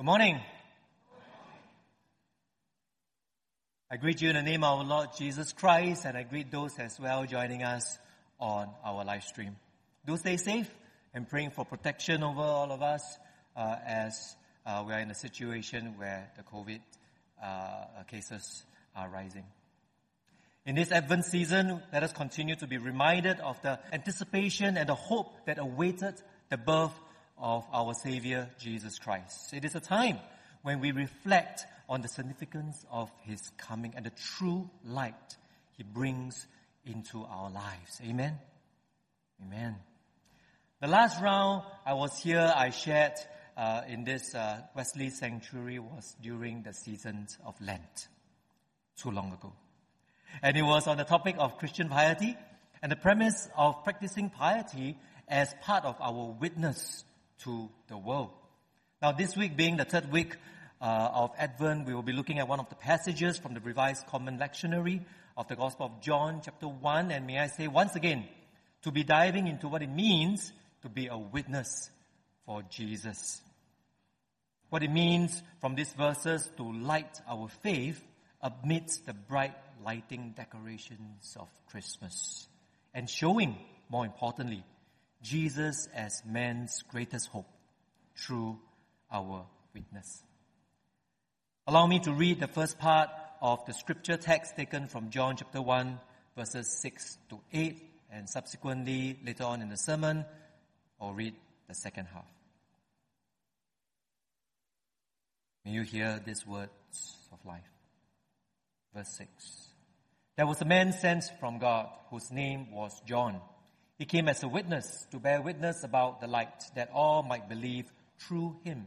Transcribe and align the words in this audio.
Good 0.00 0.06
morning. 0.06 0.40
I 3.90 3.98
greet 3.98 4.22
you 4.22 4.30
in 4.30 4.36
the 4.36 4.42
name 4.42 4.64
of 4.64 4.78
our 4.78 4.84
Lord 4.86 5.10
Jesus 5.14 5.52
Christ, 5.52 6.06
and 6.06 6.16
I 6.16 6.22
greet 6.22 6.50
those 6.50 6.78
as 6.78 6.98
well 6.98 7.26
joining 7.26 7.62
us 7.62 7.98
on 8.38 8.70
our 8.82 9.04
live 9.04 9.24
stream. 9.24 9.56
Do 10.06 10.16
stay 10.16 10.38
safe 10.38 10.70
and 11.12 11.28
praying 11.28 11.50
for 11.50 11.66
protection 11.66 12.22
over 12.22 12.40
all 12.40 12.72
of 12.72 12.80
us 12.80 13.18
uh, 13.54 13.76
as 13.86 14.36
uh, 14.64 14.82
we 14.86 14.94
are 14.94 15.00
in 15.00 15.10
a 15.10 15.14
situation 15.14 15.92
where 15.98 16.30
the 16.34 16.44
COVID 16.44 16.80
uh, 17.44 18.02
cases 18.08 18.64
are 18.96 19.10
rising. 19.10 19.44
In 20.64 20.76
this 20.76 20.92
Advent 20.92 21.26
season, 21.26 21.82
let 21.92 22.02
us 22.04 22.14
continue 22.14 22.56
to 22.56 22.66
be 22.66 22.78
reminded 22.78 23.38
of 23.40 23.60
the 23.60 23.78
anticipation 23.92 24.78
and 24.78 24.88
the 24.88 24.94
hope 24.94 25.44
that 25.44 25.58
awaited 25.58 26.14
the 26.48 26.56
birth 26.56 26.98
of 27.40 27.64
our 27.72 27.94
Savior 27.94 28.48
Jesus 28.58 28.98
Christ. 28.98 29.52
It 29.52 29.64
is 29.64 29.74
a 29.74 29.80
time 29.80 30.18
when 30.62 30.80
we 30.80 30.92
reflect 30.92 31.64
on 31.88 32.02
the 32.02 32.08
significance 32.08 32.84
of 32.90 33.10
His 33.22 33.40
coming 33.56 33.94
and 33.96 34.06
the 34.06 34.10
true 34.10 34.68
light 34.84 35.36
He 35.76 35.82
brings 35.82 36.46
into 36.84 37.24
our 37.24 37.50
lives. 37.50 38.00
Amen? 38.06 38.38
Amen. 39.42 39.76
The 40.80 40.88
last 40.88 41.20
round 41.20 41.64
I 41.84 41.94
was 41.94 42.18
here, 42.18 42.52
I 42.54 42.70
shared 42.70 43.14
uh, 43.56 43.82
in 43.88 44.04
this 44.04 44.34
uh, 44.34 44.60
Wesley 44.74 45.10
Sanctuary 45.10 45.78
was 45.78 46.16
during 46.22 46.62
the 46.62 46.72
season 46.72 47.26
of 47.44 47.54
Lent, 47.60 48.08
too 48.96 49.10
long 49.10 49.32
ago. 49.32 49.52
And 50.42 50.56
it 50.56 50.62
was 50.62 50.86
on 50.86 50.96
the 50.96 51.04
topic 51.04 51.36
of 51.38 51.58
Christian 51.58 51.88
piety 51.88 52.36
and 52.82 52.90
the 52.90 52.96
premise 52.96 53.48
of 53.56 53.84
practicing 53.84 54.30
piety 54.30 54.96
as 55.28 55.54
part 55.62 55.84
of 55.84 55.96
our 56.00 56.34
witness 56.40 57.04
to 57.44 57.68
the 57.88 57.96
world. 57.96 58.30
Now, 59.02 59.12
this 59.12 59.36
week 59.36 59.56
being 59.56 59.76
the 59.76 59.84
third 59.84 60.12
week 60.12 60.36
uh, 60.80 61.10
of 61.12 61.30
Advent, 61.38 61.86
we 61.86 61.94
will 61.94 62.02
be 62.02 62.12
looking 62.12 62.38
at 62.38 62.48
one 62.48 62.60
of 62.60 62.68
the 62.68 62.74
passages 62.74 63.38
from 63.38 63.54
the 63.54 63.60
Revised 63.60 64.06
Common 64.06 64.38
Lectionary 64.38 65.02
of 65.36 65.48
the 65.48 65.56
Gospel 65.56 65.86
of 65.86 66.00
John, 66.02 66.40
chapter 66.44 66.68
1. 66.68 67.10
And 67.10 67.26
may 67.26 67.38
I 67.38 67.46
say 67.46 67.68
once 67.68 67.96
again, 67.96 68.26
to 68.82 68.90
be 68.90 69.04
diving 69.04 69.46
into 69.46 69.68
what 69.68 69.82
it 69.82 69.90
means 69.90 70.52
to 70.82 70.88
be 70.88 71.06
a 71.08 71.18
witness 71.18 71.90
for 72.46 72.62
Jesus. 72.70 73.40
What 74.70 74.82
it 74.82 74.90
means 74.90 75.42
from 75.60 75.74
these 75.74 75.92
verses 75.92 76.50
to 76.56 76.62
light 76.62 77.20
our 77.28 77.48
faith 77.62 78.02
amidst 78.40 79.06
the 79.06 79.14
bright 79.14 79.56
lighting 79.84 80.34
decorations 80.36 81.36
of 81.38 81.48
Christmas 81.70 82.46
and 82.94 83.08
showing, 83.08 83.56
more 83.88 84.04
importantly, 84.04 84.64
Jesus 85.22 85.88
as 85.94 86.22
man's 86.26 86.82
greatest 86.82 87.28
hope 87.28 87.48
through 88.16 88.58
our 89.12 89.46
witness. 89.74 90.22
Allow 91.66 91.86
me 91.86 92.00
to 92.00 92.12
read 92.12 92.40
the 92.40 92.48
first 92.48 92.78
part 92.78 93.10
of 93.40 93.64
the 93.66 93.72
scripture 93.72 94.16
text 94.16 94.56
taken 94.56 94.86
from 94.86 95.10
John 95.10 95.36
chapter 95.36 95.62
1 95.62 95.98
verses 96.36 96.68
6 96.80 97.18
to 97.30 97.40
8 97.52 97.82
and 98.12 98.28
subsequently 98.28 99.18
later 99.24 99.44
on 99.44 99.62
in 99.62 99.68
the 99.68 99.76
sermon 99.76 100.24
I'll 101.00 101.14
read 101.14 101.34
the 101.68 101.74
second 101.74 102.06
half. 102.12 102.26
May 105.64 105.72
you 105.72 105.82
hear 105.82 106.20
these 106.24 106.46
words 106.46 107.16
of 107.32 107.38
life. 107.44 107.62
Verse 108.94 109.08
6. 109.18 109.30
There 110.36 110.46
was 110.46 110.60
a 110.60 110.64
man 110.64 110.92
sent 110.92 111.24
from 111.38 111.58
God 111.58 111.88
whose 112.10 112.30
name 112.30 112.72
was 112.72 113.00
John. 113.06 113.40
He 114.00 114.06
came 114.06 114.30
as 114.30 114.42
a 114.42 114.48
witness 114.48 115.06
to 115.10 115.18
bear 115.18 115.42
witness 115.42 115.84
about 115.84 116.22
the 116.22 116.26
light 116.26 116.64
that 116.74 116.88
all 116.90 117.22
might 117.22 117.50
believe 117.50 117.84
through 118.18 118.56
him. 118.64 118.86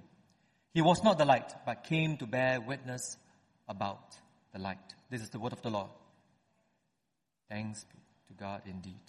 He 0.73 0.81
was 0.81 1.03
not 1.03 1.19
the 1.19 1.23
light, 1.23 1.53
but 1.67 1.83
came 1.83 2.17
to 2.17 2.25
bear 2.25 2.59
witness 2.59 3.15
about 3.69 4.17
the 4.53 4.59
light. 4.59 4.95
This 5.11 5.21
is 5.21 5.29
the 5.29 5.37
word 5.37 5.53
of 5.53 5.61
the 5.61 5.69
Lord. 5.69 5.91
Thanks 7.47 7.83
be 7.83 7.99
to 8.29 8.33
God 8.33 8.63
indeed. 8.65 9.03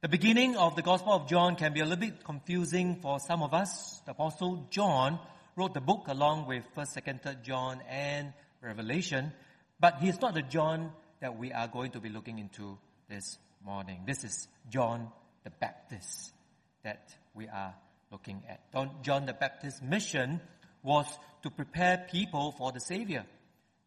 The 0.00 0.08
beginning 0.08 0.56
of 0.56 0.74
the 0.74 0.80
Gospel 0.80 1.12
of 1.12 1.28
John 1.28 1.56
can 1.56 1.74
be 1.74 1.80
a 1.80 1.84
little 1.84 1.98
bit 1.98 2.24
confusing 2.24 2.96
for 3.02 3.20
some 3.20 3.42
of 3.42 3.52
us. 3.52 4.00
The 4.06 4.12
Apostle 4.12 4.68
John 4.70 5.18
wrote 5.54 5.74
the 5.74 5.82
book 5.82 6.06
along 6.08 6.46
with 6.46 6.64
1st, 6.74 7.02
2nd, 7.02 7.22
3rd 7.22 7.42
John 7.42 7.82
and 7.90 8.32
Revelation, 8.62 9.34
but 9.78 9.98
he's 10.00 10.18
not 10.22 10.32
the 10.32 10.40
John 10.40 10.92
that 11.20 11.36
we 11.36 11.52
are 11.52 11.68
going 11.68 11.90
to 11.90 12.00
be 12.00 12.08
looking 12.08 12.38
into 12.38 12.78
this 13.10 13.36
morning. 13.64 14.02
This 14.06 14.24
is 14.24 14.46
John 14.68 15.08
the 15.42 15.48
Baptist 15.48 16.34
that 16.82 17.14
we 17.32 17.48
are 17.48 17.74
looking 18.12 18.42
at. 18.46 18.60
John 19.02 19.24
the 19.24 19.32
Baptist's 19.32 19.80
mission 19.80 20.42
was 20.82 21.06
to 21.42 21.50
prepare 21.50 22.06
people 22.10 22.52
for 22.52 22.72
the 22.72 22.80
Savior, 22.80 23.24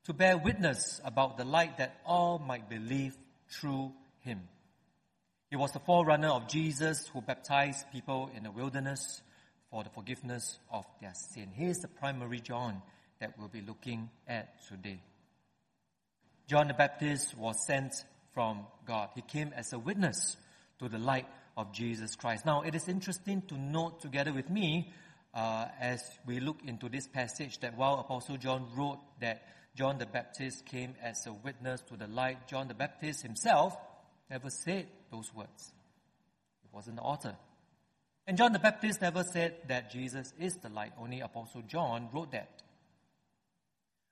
to 0.05 0.13
bear 0.13 0.35
witness 0.35 0.99
about 1.05 1.37
the 1.37 1.45
light 1.45 1.77
that 1.77 2.01
all 2.07 2.39
might 2.39 2.67
believe 2.67 3.15
through 3.49 3.93
him. 4.21 4.41
He 5.51 5.55
was 5.55 5.71
the 5.73 5.79
forerunner 5.79 6.29
of 6.29 6.47
Jesus 6.47 7.07
who 7.13 7.21
baptized 7.21 7.85
people 7.91 8.31
in 8.35 8.43
the 8.43 8.51
wilderness 8.51 9.21
for 9.69 9.83
the 9.83 9.91
forgiveness 9.91 10.57
of 10.71 10.85
their 11.01 11.13
sin. 11.13 11.49
Here's 11.53 11.77
the 11.77 11.87
primary 11.87 12.39
John 12.39 12.81
that 13.19 13.35
we'll 13.37 13.47
be 13.47 13.61
looking 13.61 14.09
at 14.27 14.55
today. 14.67 15.01
John 16.47 16.67
the 16.67 16.73
Baptist 16.73 17.37
was 17.37 17.63
sent 17.63 17.93
from 18.37 18.67
God. 18.85 19.09
He 19.15 19.23
came 19.23 19.51
as 19.55 19.73
a 19.73 19.79
witness 19.79 20.37
to 20.77 20.87
the 20.87 20.99
light 20.99 21.25
of 21.57 21.73
Jesus 21.73 22.15
Christ. 22.15 22.45
Now, 22.45 22.61
it 22.61 22.75
is 22.75 22.87
interesting 22.87 23.41
to 23.47 23.57
note 23.57 23.99
together 23.99 24.31
with 24.31 24.47
me 24.47 24.93
uh, 25.33 25.65
as 25.79 26.03
we 26.23 26.39
look 26.39 26.59
into 26.63 26.87
this 26.87 27.07
passage 27.07 27.57
that 27.61 27.75
while 27.75 27.95
Apostle 27.95 28.37
John 28.37 28.67
wrote 28.75 28.99
that 29.21 29.41
John 29.75 29.97
the 29.97 30.05
Baptist 30.05 30.67
came 30.67 30.93
as 31.01 31.25
a 31.25 31.33
witness 31.33 31.81
to 31.89 31.97
the 31.97 32.05
light, 32.05 32.47
John 32.47 32.67
the 32.67 32.75
Baptist 32.75 33.23
himself 33.23 33.75
never 34.29 34.51
said 34.51 34.85
those 35.11 35.33
words. 35.33 35.73
He 36.61 36.69
wasn't 36.71 36.97
the 36.97 37.01
author. 37.01 37.35
And 38.27 38.37
John 38.37 38.53
the 38.53 38.59
Baptist 38.59 39.01
never 39.01 39.23
said 39.23 39.55
that 39.67 39.89
Jesus 39.89 40.31
is 40.39 40.57
the 40.57 40.69
light. 40.69 40.91
Only 41.01 41.21
Apostle 41.21 41.63
John 41.63 42.09
wrote 42.13 42.33
that. 42.33 42.61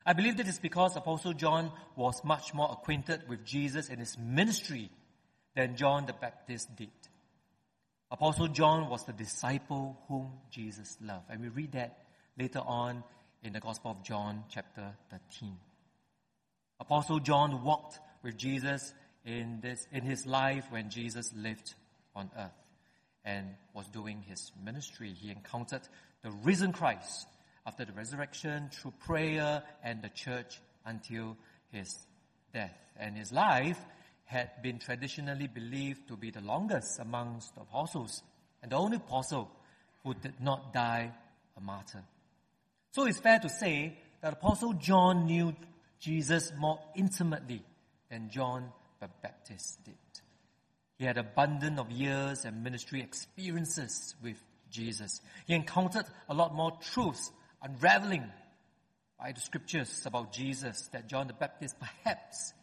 I 0.06 0.14
believe 0.14 0.38
that 0.38 0.48
is 0.48 0.60
because 0.60 0.96
Apostle 0.96 1.34
John 1.34 1.72
was 1.96 2.24
much 2.24 2.54
more 2.54 2.70
acquainted 2.72 3.28
with 3.28 3.44
Jesus 3.44 3.90
and 3.90 4.00
his 4.00 4.18
ministry 4.20 4.92
than 5.56 5.76
John 5.76 6.06
the 6.06 6.14
Baptist 6.14 6.76
did. 6.76 6.90
Apostle 8.12 8.50
John 8.50 8.88
was 8.90 9.04
the 9.06 9.14
disciple 9.14 9.98
whom 10.08 10.32
Jesus 10.52 10.98
loved. 11.02 11.26
And 11.30 11.42
we 11.42 11.48
read 11.48 11.72
that 11.72 12.06
later 12.38 12.60
on 12.60 13.04
in 13.42 13.54
the 13.54 13.60
Gospel 13.60 13.92
of 13.92 14.04
John, 14.04 14.44
chapter 14.50 14.94
13. 15.10 15.58
Apostle 16.80 17.20
John 17.20 17.64
walked 17.64 18.00
with 18.22 18.38
Jesus 18.38 18.94
in, 19.26 19.60
this, 19.62 19.88
in 19.92 20.04
his 20.04 20.28
life 20.28 20.66
when 20.70 20.92
Jesus 20.92 21.34
lived 21.36 21.74
on 22.16 22.30
earth 22.38 22.52
and 23.24 23.48
was 23.74 23.88
doing 23.88 24.24
his 24.28 24.52
ministry. 24.64 25.14
He 25.14 25.32
encountered 25.32 25.82
the 26.22 26.32
risen 26.44 26.74
Christ 26.74 27.28
after 27.66 27.86
the 27.86 27.94
resurrection 27.94 28.70
through 28.72 28.94
prayer 29.00 29.64
and 29.84 30.02
the 30.02 30.10
church 30.10 30.62
until 30.86 31.38
his 31.72 32.06
death. 32.54 32.78
And 32.98 33.18
his 33.18 33.32
life 33.32 33.80
had 34.26 34.50
been 34.62 34.80
traditionally 34.80 35.48
believed 35.48 36.08
to 36.08 36.18
be 36.18 36.32
the 36.32 36.42
longest 36.42 37.00
amongst 37.00 37.56
the 37.56 37.62
apostles 37.62 38.24
and 38.62 38.72
the 38.72 38.78
only 38.78 38.98
apostle 38.98 39.50
who 40.04 40.14
did 40.14 40.40
not 40.40 40.74
die 40.74 41.12
a 41.58 41.62
martyr. 41.62 42.04
So 42.92 43.06
it's 43.06 43.20
fair 43.20 43.40
to 43.40 43.50
say 43.50 43.98
that 44.22 44.34
Apostle 44.34 44.74
John 44.74 45.26
knew 45.26 45.54
Jesus 46.00 46.52
more 46.58 46.80
intimately 46.96 47.64
than 48.10 48.30
John 48.30 48.72
the 49.00 49.10
Baptist 49.22 49.84
did. 49.84 49.96
He 50.98 51.06
had 51.06 51.18
abundant 51.18 51.78
of 51.78 51.92
years 51.92 52.46
and 52.46 52.64
ministry 52.64 53.02
experiences 53.02 54.16
with 54.24 54.42
Jesus. 54.72 55.22
He 55.46 55.54
encountered 55.54 56.06
a 56.30 56.34
lot 56.34 56.56
more 56.56 56.78
truths 56.94 57.32
unraveling 57.66 58.32
by 59.20 59.32
the 59.32 59.42
scriptures 59.42 60.04
about 60.06 60.32
Jesus 60.32 60.88
that 60.94 61.08
John 61.08 61.28
the 61.28 61.34
Baptist 61.34 61.76
perhaps 61.80 62.54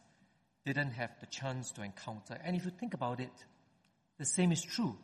didn't 0.64 0.93
have 0.93 1.10
the 1.20 1.26
chance 1.26 1.72
to 1.72 1.82
encounter. 1.82 2.38
And 2.44 2.54
if 2.54 2.64
you 2.64 2.70
think 2.70 2.94
about 2.94 3.19
it, 3.19 3.32
the 4.19 4.25
same 4.25 4.52
is 4.52 4.62
true 4.62 4.96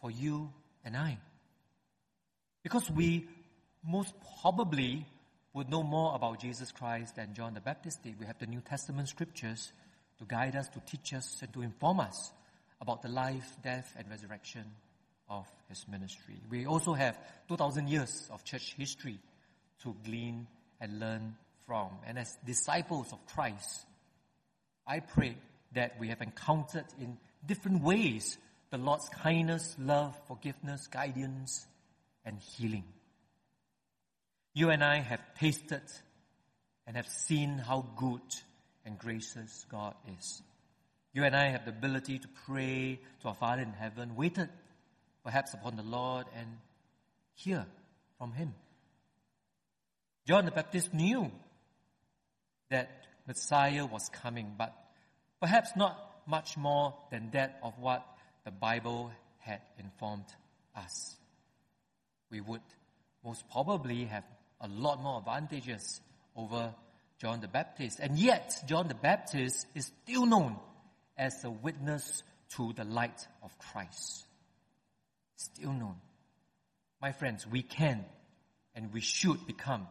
for 0.00 0.10
you 0.10 0.52
and 0.84 0.96
I. 0.96 1.18
Because 2.64 2.90
we 2.90 3.28
most 3.86 4.12
probably 4.42 5.06
would 5.54 5.70
know 5.70 5.84
more 5.84 6.16
about 6.16 6.40
Jesus 6.40 6.72
Christ 6.72 7.14
than 7.14 7.34
John 7.34 7.54
the 7.54 7.60
Baptist 7.60 8.02
did. 8.02 8.18
We 8.18 8.26
have 8.26 8.38
the 8.38 8.46
New 8.46 8.60
Testament 8.60 9.08
scriptures 9.08 9.72
to 10.18 10.24
guide 10.24 10.56
us, 10.56 10.68
to 10.70 10.80
teach 10.80 11.14
us, 11.14 11.38
and 11.42 11.52
to 11.52 11.62
inform 11.62 12.00
us 12.00 12.32
about 12.80 13.02
the 13.02 13.08
life, 13.08 13.56
death, 13.62 13.94
and 13.96 14.10
resurrection 14.10 14.64
of 15.28 15.46
his 15.68 15.86
ministry. 15.88 16.40
We 16.50 16.66
also 16.66 16.94
have 16.94 17.18
2,000 17.48 17.88
years 17.88 18.28
of 18.32 18.44
church 18.44 18.74
history 18.76 19.18
to 19.82 19.94
glean 20.04 20.46
and 20.80 21.00
learn 21.00 21.36
from. 21.66 21.90
And 22.06 22.18
as 22.18 22.36
disciples 22.44 23.12
of 23.12 23.24
Christ, 23.26 23.86
I 24.86 25.00
pray 25.00 25.36
that 25.72 25.98
we 26.00 26.08
have 26.08 26.22
encountered 26.22 26.86
in 27.00 27.18
different 27.46 27.82
ways 27.82 28.38
the 28.70 28.78
Lord's 28.78 29.08
kindness, 29.08 29.76
love, 29.78 30.14
forgiveness, 30.26 30.86
guidance, 30.86 31.66
and 32.24 32.38
healing. 32.38 32.84
You 34.54 34.70
and 34.70 34.82
I 34.82 34.98
have 34.98 35.20
tasted 35.38 35.82
and 36.86 36.96
have 36.96 37.08
seen 37.08 37.58
how 37.58 37.86
good 37.96 38.20
and 38.84 38.98
gracious 38.98 39.66
God 39.70 39.94
is. 40.18 40.42
You 41.12 41.24
and 41.24 41.34
I 41.34 41.48
have 41.50 41.64
the 41.64 41.70
ability 41.70 42.18
to 42.18 42.28
pray 42.46 43.00
to 43.20 43.28
our 43.28 43.34
Father 43.34 43.62
in 43.62 43.72
heaven, 43.72 44.16
waited 44.16 44.48
perhaps 45.24 45.54
upon 45.54 45.76
the 45.76 45.82
Lord 45.82 46.26
and 46.36 46.46
hear 47.34 47.66
from 48.18 48.32
Him. 48.32 48.54
John 50.28 50.44
the 50.44 50.50
Baptist 50.50 50.92
knew 50.92 51.32
that 52.68 52.90
Messiah 53.26 53.86
was 53.86 54.10
coming, 54.10 54.56
but 54.58 54.74
perhaps 55.40 55.70
not 55.74 55.98
much 56.26 56.54
more 56.58 56.94
than 57.10 57.30
that 57.30 57.58
of 57.62 57.78
what 57.78 58.06
the 58.44 58.50
Bible 58.50 59.10
had 59.38 59.62
informed 59.78 60.26
us. 60.76 61.16
We 62.30 62.42
would 62.42 62.60
most 63.24 63.48
probably 63.50 64.04
have 64.04 64.24
a 64.60 64.68
lot 64.68 65.02
more 65.02 65.20
advantages 65.20 65.98
over 66.36 66.74
John 67.22 67.40
the 67.40 67.48
Baptist. 67.48 67.98
And 67.98 68.18
yet, 68.18 68.54
John 68.66 68.88
the 68.88 68.94
Baptist 68.94 69.66
is 69.74 69.90
still 70.04 70.26
known 70.26 70.56
as 71.16 71.42
a 71.42 71.50
witness 71.50 72.22
to 72.56 72.74
the 72.74 72.84
light 72.84 73.26
of 73.42 73.58
Christ. 73.58 74.26
Still 75.36 75.72
known. 75.72 75.96
My 77.00 77.12
friends, 77.12 77.46
we 77.46 77.62
can 77.62 78.04
and 78.74 78.92
we 78.92 79.00
should 79.00 79.46
become 79.46 79.86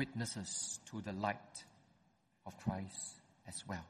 witnesses 0.00 0.80
to 0.90 1.02
the 1.02 1.12
light 1.12 1.64
of 2.46 2.56
Christ 2.56 3.20
as 3.46 3.62
well. 3.68 3.84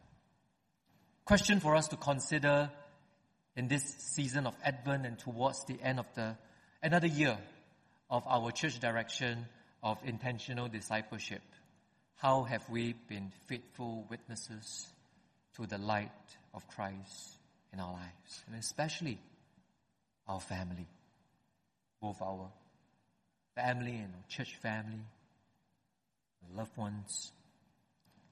Question 1.24 1.60
for 1.60 1.76
us 1.76 1.86
to 1.86 1.96
consider 1.96 2.68
in 3.54 3.68
this 3.68 3.84
season 3.84 4.44
of 4.44 4.56
Advent 4.64 5.06
and 5.06 5.16
towards 5.16 5.64
the 5.66 5.78
end 5.80 6.00
of 6.00 6.06
the 6.16 6.36
another 6.82 7.06
year 7.06 7.38
of 8.10 8.24
our 8.26 8.50
church 8.50 8.80
direction 8.80 9.46
of 9.84 9.98
intentional 10.04 10.66
discipleship. 10.66 11.42
How 12.16 12.42
have 12.42 12.68
we 12.68 12.94
been 13.08 13.30
faithful 13.46 14.04
witnesses 14.10 14.88
to 15.54 15.64
the 15.64 15.78
light 15.78 16.10
of 16.52 16.66
Christ 16.66 17.36
in 17.72 17.78
our 17.78 17.92
lives? 17.92 18.44
And 18.48 18.58
especially 18.58 19.20
our 20.26 20.40
family, 20.40 20.88
both 22.02 22.20
our 22.20 22.50
family 23.54 23.92
and 23.92 24.12
our 24.12 24.28
church 24.28 24.56
family, 24.56 25.04
loved 26.56 26.76
ones. 26.76 27.32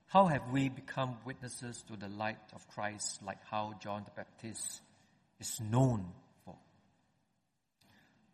How 0.06 0.26
have 0.26 0.50
we 0.50 0.68
become 0.68 1.16
witnesses 1.24 1.82
to 1.88 1.96
the 1.96 2.08
light 2.08 2.38
of 2.54 2.66
Christ 2.68 3.22
like 3.22 3.44
how 3.50 3.74
John 3.82 4.04
the 4.04 4.10
Baptist 4.16 4.80
is 5.38 5.60
known 5.60 6.06
for? 6.44 6.56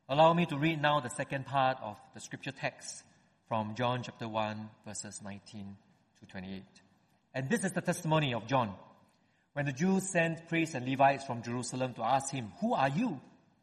Allow 0.09 0.35
me 0.35 0.47
to 0.47 0.57
read 0.57 0.81
now 0.81 1.01
the 1.01 1.11
second 1.11 1.47
part 1.47 1.79
of 1.83 1.97
the 2.15 2.21
scripture 2.21 2.53
text 2.53 3.03
from 3.49 3.75
John 3.75 4.03
chapter 4.03 4.29
1, 4.29 4.71
verses 4.87 5.21
19 5.25 5.77
to 6.21 6.27
28. 6.27 6.63
And 7.35 7.51
this 7.51 7.65
is 7.65 7.73
the 7.73 7.81
testimony 7.81 8.35
of 8.35 8.47
John. 8.47 8.73
When 9.55 9.67
the 9.67 9.73
Jews 9.73 10.11
sent 10.11 10.49
priests 10.49 10.75
and 10.75 10.89
Levites 10.89 11.25
from 11.25 11.43
Jerusalem 11.43 11.95
to 11.95 12.03
ask 12.03 12.33
him, 12.33 12.53
Who 12.61 12.75
are 12.75 12.89
you? 12.89 13.21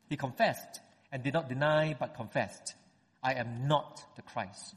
He 0.09 0.17
confessed 0.17 0.81
and 1.11 1.23
did 1.23 1.33
not 1.33 1.49
deny, 1.49 1.95
but 1.97 2.15
confessed, 2.15 2.75
I 3.23 3.33
am 3.33 3.67
not 3.67 4.03
the 4.15 4.21
Christ. 4.21 4.75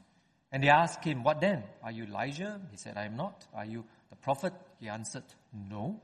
And 0.55 0.63
they 0.63 0.69
asked 0.69 1.03
him, 1.03 1.25
What 1.25 1.41
then? 1.41 1.65
Are 1.83 1.91
you 1.91 2.05
Elijah? 2.05 2.61
He 2.71 2.77
said, 2.77 2.97
I 2.97 3.07
am 3.07 3.17
not. 3.17 3.45
Are 3.53 3.65
you 3.65 3.85
the 4.09 4.15
prophet? 4.15 4.53
He 4.79 4.89
answered, 4.89 5.25
No. 5.53 6.01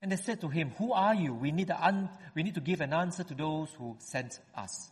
And 0.00 0.10
they 0.10 0.16
said 0.16 0.40
to 0.40 0.48
him, 0.48 0.70
Who 0.78 0.94
are 0.94 1.14
you? 1.14 1.34
We 1.34 1.52
need, 1.52 1.70
un- 1.70 2.08
we 2.34 2.44
need 2.44 2.54
to 2.54 2.62
give 2.62 2.80
an 2.80 2.94
answer 2.94 3.24
to 3.24 3.34
those 3.34 3.68
who 3.74 3.96
sent 3.98 4.40
us. 4.54 4.90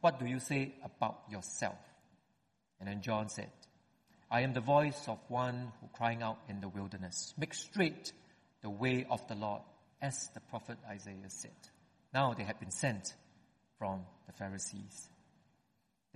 What 0.00 0.18
do 0.18 0.26
you 0.26 0.40
say 0.40 0.74
about 0.84 1.20
yourself? 1.30 1.78
And 2.80 2.88
then 2.88 3.00
John 3.00 3.28
said, 3.28 3.52
I 4.28 4.40
am 4.40 4.54
the 4.54 4.60
voice 4.60 5.06
of 5.06 5.20
one 5.28 5.70
who 5.80 5.86
crying 5.96 6.20
out 6.20 6.38
in 6.48 6.60
the 6.60 6.68
wilderness, 6.68 7.32
make 7.38 7.54
straight 7.54 8.12
the 8.60 8.70
way 8.70 9.06
of 9.08 9.24
the 9.28 9.36
Lord, 9.36 9.62
as 10.02 10.30
the 10.34 10.40
prophet 10.40 10.78
Isaiah 10.90 11.28
said. 11.28 11.52
Now 12.12 12.34
they 12.34 12.42
had 12.42 12.58
been 12.58 12.72
sent 12.72 13.14
from 13.78 14.00
the 14.26 14.32
Pharisees. 14.32 15.10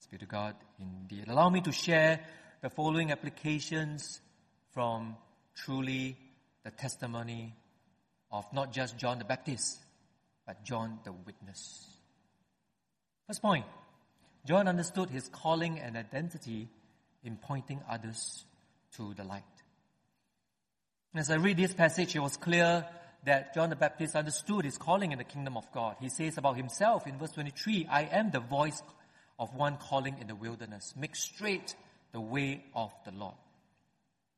Speak 0.00 0.20
to 0.20 0.26
God 0.26 0.54
indeed. 0.78 1.28
Allow 1.28 1.50
me 1.50 1.60
to 1.62 1.72
share 1.72 2.20
the 2.62 2.70
following 2.70 3.12
applications 3.12 4.20
from 4.72 5.16
truly 5.54 6.16
the 6.64 6.70
testimony 6.70 7.54
of 8.30 8.44
not 8.52 8.72
just 8.72 8.96
John 8.96 9.18
the 9.18 9.24
Baptist, 9.24 9.78
but 10.46 10.64
John 10.64 11.00
the 11.04 11.12
witness. 11.12 11.86
First 13.26 13.42
point 13.42 13.64
John 14.46 14.68
understood 14.68 15.10
his 15.10 15.28
calling 15.28 15.78
and 15.78 15.96
identity 15.96 16.68
in 17.22 17.36
pointing 17.36 17.80
others 17.88 18.44
to 18.96 19.14
the 19.14 19.24
light. 19.24 19.42
As 21.14 21.30
I 21.30 21.36
read 21.36 21.56
this 21.56 21.74
passage, 21.74 22.14
it 22.14 22.20
was 22.20 22.36
clear 22.36 22.86
that 23.24 23.54
John 23.54 23.70
the 23.70 23.76
Baptist 23.76 24.14
understood 24.14 24.64
his 24.64 24.78
calling 24.78 25.12
in 25.12 25.18
the 25.18 25.24
kingdom 25.24 25.56
of 25.56 25.70
God. 25.72 25.96
He 26.00 26.08
says 26.08 26.38
about 26.38 26.56
himself 26.56 27.06
in 27.06 27.18
verse 27.18 27.32
23, 27.32 27.88
I 27.90 28.02
am 28.04 28.30
the 28.30 28.40
voice 28.40 28.82
of 29.38 29.54
one 29.54 29.76
calling 29.76 30.16
in 30.20 30.26
the 30.26 30.34
wilderness. 30.34 30.94
Make 30.96 31.16
straight 31.16 31.74
the 32.12 32.20
way 32.20 32.64
of 32.74 32.92
the 33.04 33.12
Lord. 33.12 33.34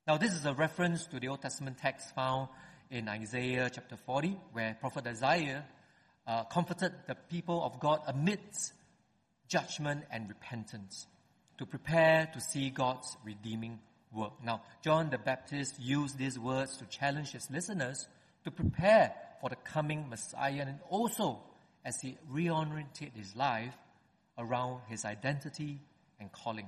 Now, 0.06 0.17
this 0.19 0.35
is 0.35 0.44
a 0.44 0.52
reference 0.52 1.06
to 1.06 1.20
the 1.20 1.29
Old 1.29 1.43
Testament 1.43 1.79
text 1.79 2.14
found 2.14 2.49
in 2.91 3.08
Isaiah 3.08 3.70
chapter 3.73 3.97
40, 3.97 4.37
where 4.52 4.76
Prophet 4.81 5.06
Isaiah 5.06 5.64
uh, 6.26 6.44
comforted 6.44 6.93
the 7.06 7.14
people 7.14 7.62
of 7.62 7.79
God 7.81 8.00
amidst 8.06 8.73
judgment 9.49 10.05
and 10.11 10.29
repentance 10.29 11.06
to 11.58 11.67
prepare 11.67 12.29
to 12.32 12.41
see 12.41 12.70
God's 12.70 13.16
redeeming 13.25 13.78
work. 14.12 14.33
Now, 14.45 14.62
John 14.83 15.11
the 15.11 15.19
Baptist 15.19 15.78
used 15.78 16.19
these 16.19 16.38
words 16.38 16.76
to 16.78 16.87
challenge 16.87 17.33
his 17.33 17.50
listeners 17.50 18.09
to 18.45 18.50
prepare 18.50 19.12
for 19.40 19.50
the 19.50 19.57
coming 19.57 20.09
Messiah 20.09 20.64
and 20.66 20.78
also 20.88 21.40
as 21.85 22.00
he 22.00 22.16
reoriented 22.33 23.14
his 23.14 23.35
life 23.37 23.75
around 24.40 24.80
his 24.88 25.04
identity 25.04 25.78
and 26.18 26.32
calling. 26.32 26.66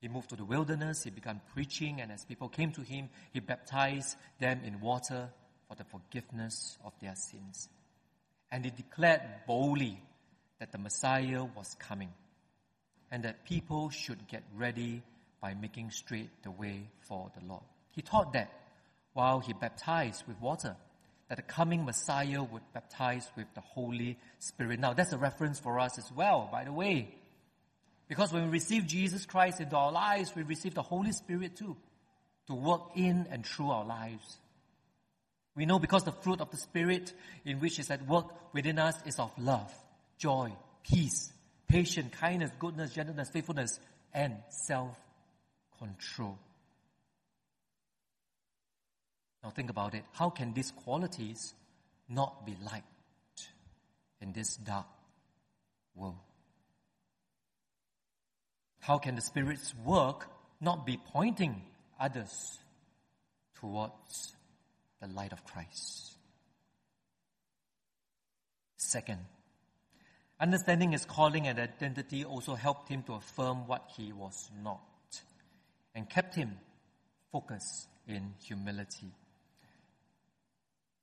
He 0.00 0.08
moved 0.08 0.30
to 0.30 0.36
the 0.36 0.44
wilderness, 0.44 1.04
he 1.04 1.10
began 1.10 1.40
preaching, 1.52 2.00
and 2.00 2.10
as 2.10 2.24
people 2.24 2.48
came 2.48 2.72
to 2.72 2.80
him, 2.80 3.08
he 3.32 3.40
baptized 3.40 4.16
them 4.40 4.62
in 4.64 4.80
water 4.80 5.28
for 5.68 5.76
the 5.76 5.84
forgiveness 5.84 6.78
of 6.84 6.92
their 7.00 7.14
sins. 7.14 7.68
And 8.50 8.64
he 8.64 8.70
declared 8.70 9.22
boldly 9.46 10.02
that 10.58 10.72
the 10.72 10.78
Messiah 10.78 11.44
was 11.44 11.76
coming 11.78 12.12
and 13.10 13.24
that 13.24 13.44
people 13.44 13.90
should 13.90 14.26
get 14.26 14.42
ready 14.56 15.02
by 15.40 15.54
making 15.54 15.90
straight 15.90 16.30
the 16.42 16.50
way 16.50 16.88
for 17.00 17.30
the 17.38 17.46
Lord. 17.46 17.62
He 17.90 18.02
taught 18.02 18.32
that 18.32 18.50
while 19.12 19.40
he 19.40 19.52
baptized 19.52 20.24
with 20.26 20.40
water 20.40 20.76
that 21.32 21.36
the 21.36 21.42
coming 21.54 21.86
Messiah 21.86 22.42
would 22.42 22.60
baptize 22.74 23.26
with 23.38 23.46
the 23.54 23.62
Holy 23.62 24.18
Spirit. 24.38 24.78
Now, 24.78 24.92
that's 24.92 25.14
a 25.14 25.16
reference 25.16 25.58
for 25.58 25.80
us 25.80 25.96
as 25.96 26.12
well, 26.12 26.46
by 26.52 26.64
the 26.64 26.74
way. 26.74 27.08
Because 28.06 28.34
when 28.34 28.42
we 28.44 28.50
receive 28.50 28.86
Jesus 28.86 29.24
Christ 29.24 29.58
into 29.58 29.74
our 29.74 29.90
lives, 29.90 30.36
we 30.36 30.42
receive 30.42 30.74
the 30.74 30.82
Holy 30.82 31.10
Spirit 31.12 31.56
too, 31.56 31.74
to 32.48 32.54
work 32.54 32.82
in 32.96 33.26
and 33.30 33.46
through 33.46 33.70
our 33.70 33.86
lives. 33.86 34.36
We 35.56 35.64
know 35.64 35.78
because 35.78 36.04
the 36.04 36.12
fruit 36.12 36.42
of 36.42 36.50
the 36.50 36.58
Spirit 36.58 37.14
in 37.46 37.60
which 37.60 37.78
is 37.78 37.90
at 37.90 38.06
work 38.06 38.26
within 38.52 38.78
us 38.78 38.96
is 39.06 39.18
of 39.18 39.32
love, 39.38 39.72
joy, 40.18 40.52
peace, 40.84 41.32
patience, 41.66 42.14
kindness, 42.14 42.50
goodness, 42.58 42.92
gentleness, 42.92 43.30
faithfulness, 43.30 43.80
and 44.12 44.36
self 44.50 44.98
control. 45.78 46.36
Now 49.42 49.50
think 49.50 49.70
about 49.70 49.94
it. 49.94 50.04
How 50.12 50.30
can 50.30 50.54
these 50.54 50.70
qualities 50.70 51.54
not 52.08 52.46
be 52.46 52.56
light 52.64 52.84
in 54.20 54.32
this 54.32 54.56
dark 54.56 54.86
world? 55.94 56.18
How 58.80 58.98
can 58.98 59.14
the 59.14 59.22
Spirit's 59.22 59.74
work 59.84 60.28
not 60.60 60.86
be 60.86 60.98
pointing 61.12 61.62
others 61.98 62.58
towards 63.60 64.34
the 65.00 65.08
light 65.08 65.32
of 65.32 65.44
Christ? 65.44 66.16
Second, 68.76 69.20
Understanding 70.42 70.90
his 70.90 71.04
calling 71.04 71.46
and 71.46 71.56
identity 71.60 72.24
also 72.24 72.56
helped 72.56 72.88
him 72.88 73.04
to 73.04 73.12
affirm 73.12 73.68
what 73.68 73.88
he 73.96 74.12
was 74.12 74.50
not 74.60 74.82
and 75.94 76.10
kept 76.10 76.34
him 76.34 76.58
focused 77.30 77.86
in 78.08 78.34
humility. 78.44 79.12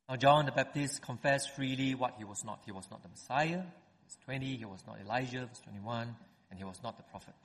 Now, 0.10 0.16
John 0.16 0.48
the 0.48 0.52
Baptist 0.52 1.04
confessed 1.04 1.52
freely 1.56 1.94
what 1.94 2.16
he 2.18 2.24
was 2.24 2.44
not. 2.44 2.62
He 2.66 2.72
was 2.72 2.88
not 2.90 3.04
the 3.04 3.10
Messiah, 3.10 3.58
verse 3.60 4.18
20, 4.26 4.56
he 4.56 4.66
was 4.66 4.84
not 4.88 4.98
Elijah, 5.00 5.46
verse 5.46 5.60
21, 5.60 6.16
and 6.50 6.58
he 6.58 6.66
was 6.66 6.80
not 6.84 6.98
the 6.98 7.04
prophet. 7.04 7.36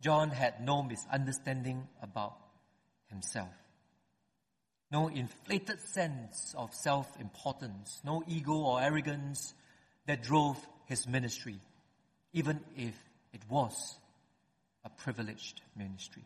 John 0.00 0.30
had 0.30 0.64
no 0.64 0.84
misunderstanding 0.84 1.88
about 2.00 2.36
himself. 3.08 3.48
No 4.92 5.08
inflated 5.08 5.80
sense 5.80 6.54
of 6.56 6.72
self 6.72 7.08
importance, 7.20 8.00
no 8.04 8.22
ego 8.28 8.52
or 8.52 8.80
arrogance 8.80 9.52
that 10.06 10.22
drove 10.22 10.64
his 10.86 11.08
ministry, 11.08 11.58
even 12.32 12.60
if 12.76 12.94
it 13.32 13.42
was 13.48 13.98
a 14.84 14.90
privileged 14.90 15.60
ministry. 15.74 16.22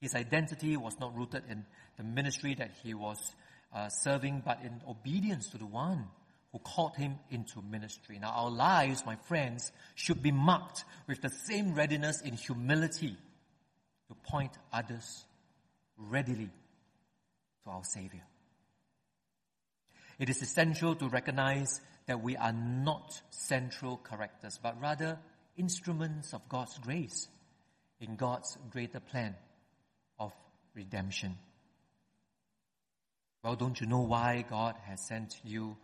His 0.00 0.14
identity 0.14 0.76
was 0.76 1.00
not 1.00 1.16
rooted 1.16 1.42
in 1.50 1.64
the 1.96 2.04
ministry 2.04 2.54
that 2.54 2.70
he 2.84 2.94
was 2.94 3.18
uh, 3.72 3.88
serving, 3.88 4.42
but 4.44 4.60
in 4.62 4.80
obedience 4.88 5.48
to 5.50 5.58
the 5.58 5.66
one 5.66 6.06
who 6.52 6.58
called 6.58 6.96
him 6.96 7.16
into 7.30 7.60
ministry. 7.62 8.18
Now, 8.18 8.30
our 8.30 8.50
lives, 8.50 9.04
my 9.04 9.16
friends, 9.28 9.70
should 9.94 10.22
be 10.22 10.32
marked 10.32 10.84
with 11.06 11.20
the 11.20 11.28
same 11.28 11.74
readiness 11.74 12.22
in 12.22 12.34
humility 12.34 13.16
to 14.08 14.14
point 14.30 14.52
others 14.72 15.24
readily 15.98 16.50
to 17.64 17.70
our 17.70 17.84
Savior. 17.84 18.22
It 20.18 20.30
is 20.30 20.42
essential 20.42 20.94
to 20.96 21.08
recognize 21.08 21.80
that 22.06 22.22
we 22.22 22.36
are 22.36 22.52
not 22.52 23.20
central 23.30 23.98
characters, 23.98 24.58
but 24.60 24.80
rather 24.80 25.18
instruments 25.56 26.32
of 26.32 26.48
God's 26.48 26.78
grace 26.78 27.28
in 28.00 28.16
God's 28.16 28.56
greater 28.70 29.00
plan 29.00 29.36
of 30.18 30.32
redemption. 30.74 31.36
Well, 33.42 33.54
don't 33.54 33.80
you 33.80 33.86
know 33.86 34.00
why 34.00 34.44
God 34.48 34.74
has 34.86 35.06
sent 35.06 35.38
you 35.44 35.76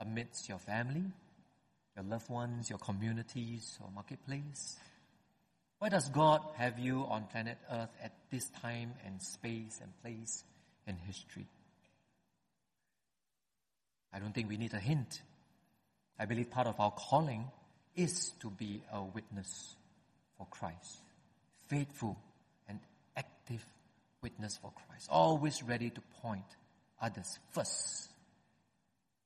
amidst 0.00 0.48
your 0.48 0.58
family, 0.58 1.04
your 1.96 2.04
loved 2.04 2.28
ones, 2.28 2.68
your 2.68 2.78
communities, 2.78 3.78
or 3.80 3.90
marketplace? 3.94 4.76
Why 5.78 5.88
does 5.88 6.08
God 6.10 6.42
have 6.56 6.78
you 6.78 7.04
on 7.08 7.24
planet 7.24 7.58
Earth 7.70 7.90
at 8.02 8.12
this 8.30 8.48
time 8.60 8.92
and 9.06 9.20
space 9.20 9.80
and 9.82 9.92
place 10.02 10.44
in 10.86 10.96
history? 10.96 11.46
I 14.12 14.18
don't 14.18 14.34
think 14.34 14.48
we 14.48 14.56
need 14.56 14.74
a 14.74 14.78
hint. 14.78 15.22
I 16.18 16.26
believe 16.26 16.50
part 16.50 16.66
of 16.66 16.78
our 16.78 16.92
calling 16.92 17.46
is 17.96 18.32
to 18.40 18.50
be 18.50 18.82
a 18.92 19.02
witness 19.02 19.74
for 20.36 20.46
Christ. 20.50 21.00
Faithful 21.68 22.16
and 22.68 22.78
active 23.16 23.64
witness 24.22 24.56
for 24.56 24.72
Christ. 24.86 25.08
Always 25.10 25.62
ready 25.62 25.90
to 25.90 26.00
point 26.22 26.44
others 27.00 27.38
first. 27.52 28.08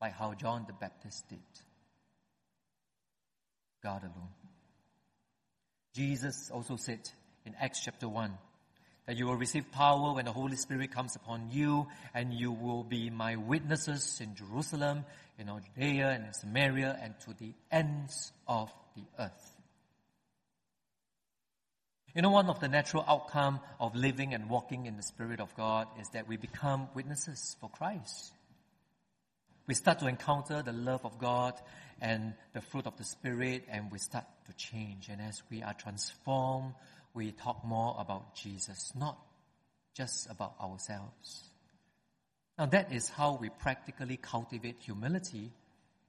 Like 0.01 0.13
how 0.13 0.35
John 0.35 0.65
the 0.67 0.73
Baptist 0.73 1.29
did. 1.29 1.39
God 3.83 4.03
alone. 4.03 4.29
Jesus 5.95 6.51
also 6.53 6.77
said 6.77 7.01
in 7.45 7.55
Acts 7.61 7.81
chapter 7.85 8.09
1 8.09 8.33
that 9.07 9.17
you 9.17 9.27
will 9.27 9.37
receive 9.37 9.71
power 9.73 10.15
when 10.15 10.27
the 10.27 10.33
Holy 10.33 10.57
Spirit 10.57 10.93
comes 10.93 11.17
upon 11.17 11.49
you, 11.51 11.87
and 12.13 12.33
you 12.33 12.53
will 12.53 12.85
be 12.85 13.09
my 13.09 13.37
witnesses 13.37 14.21
in 14.21 14.35
Jerusalem, 14.35 15.07
in 15.39 15.47
Judea 15.47 16.11
and 16.11 16.27
in 16.27 16.33
Samaria, 16.35 16.99
and 17.03 17.15
to 17.21 17.33
the 17.33 17.55
ends 17.73 18.33
of 18.47 18.71
the 18.95 19.05
earth. 19.19 19.58
You 22.19 22.23
know, 22.23 22.31
one 22.31 22.51
of 22.51 22.59
the 22.59 22.67
natural 22.67 23.05
outcome 23.07 23.61
of 23.79 23.95
living 23.95 24.35
and 24.35 24.51
walking 24.51 24.87
in 24.87 24.97
the 24.97 25.05
Spirit 25.05 25.39
of 25.39 25.55
God 25.55 25.87
is 26.01 26.09
that 26.15 26.27
we 26.27 26.37
become 26.37 26.89
witnesses 26.93 27.57
for 27.61 27.71
Christ. 27.71 28.33
We 29.69 29.75
start 29.75 30.01
to 30.01 30.09
encounter 30.09 30.61
the 30.61 30.73
love 30.73 31.05
of 31.05 31.17
God 31.21 31.55
and 32.01 32.35
the 32.55 32.61
fruit 32.61 32.89
of 32.89 32.97
the 32.97 33.05
Spirit, 33.05 33.67
and 33.71 33.93
we 33.93 34.01
start 34.01 34.25
to 34.47 34.53
change. 34.55 35.09
And 35.09 35.21
as 35.21 35.41
we 35.49 35.63
are 35.63 35.75
transformed, 35.75 36.75
we 37.15 37.31
talk 37.31 37.65
more 37.65 37.95
about 38.01 38.35
Jesus, 38.35 38.91
not 38.99 39.17
just 39.95 40.29
about 40.29 40.55
ourselves. 40.61 41.45
Now, 42.59 42.67
that 42.67 42.93
is 42.93 43.09
how 43.09 43.39
we 43.41 43.49
practically 43.49 44.17
cultivate 44.17 44.79
humility 44.81 45.53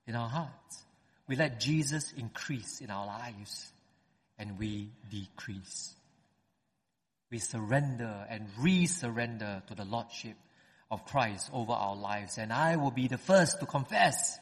in 0.07 0.15
our 0.15 0.29
hearts. 0.29 0.85
We 1.27 1.35
let 1.35 1.59
Jesus 1.59 2.11
increase 2.17 2.81
in 2.81 2.89
our 2.89 3.05
lives, 3.05 3.71
and 4.39 4.57
we 4.57 4.89
decrease. 5.11 5.93
We 7.31 7.39
surrender 7.39 8.25
and 8.29 8.47
re 8.57 8.85
surrender 8.85 9.61
to 9.67 9.75
the 9.75 9.85
Lordship 9.85 10.35
of 10.89 11.05
Christ 11.05 11.49
over 11.53 11.73
our 11.73 11.95
lives. 11.95 12.37
And 12.37 12.51
I 12.51 12.75
will 12.75 12.91
be 12.91 13.07
the 13.07 13.17
first 13.17 13.59
to 13.59 13.65
confess 13.65 14.39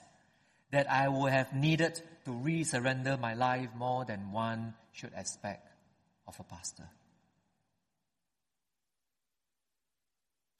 that 0.72 0.90
I 0.90 1.10
will 1.10 1.26
have 1.26 1.54
needed 1.54 2.02
to 2.26 2.32
re 2.32 2.64
surrender 2.64 3.18
my 3.18 3.34
life 3.34 3.70
more 3.76 4.06
than 4.06 4.32
one 4.32 4.74
should 4.92 5.12
expect 5.16 5.70
of 6.28 6.40
a 6.40 6.44
pastor. 6.44 6.88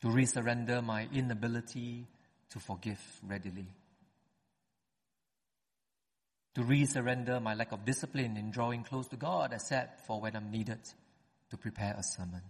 To 0.02 0.08
resurrender 0.08 0.84
my 0.84 1.08
inability 1.14 2.06
to 2.52 2.60
forgive 2.60 3.02
readily. 3.24 3.68
To 6.56 6.62
resurrender 6.62 7.42
my 7.42 7.56
lack 7.56 7.72
of 7.72 7.84
discipline 7.84 8.38
in 8.38 8.52
drawing 8.52 8.84
close 8.84 9.08
to 9.08 9.16
God, 9.16 9.54
except 9.54 10.02
for 10.02 10.22
when 10.22 10.36
I'm 10.36 10.52
needed 10.52 10.80
to 11.50 11.58
prepare 11.58 11.96
a 11.98 12.04
sermon. 12.04 12.42